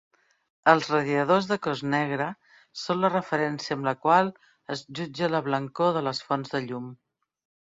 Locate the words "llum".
6.67-6.91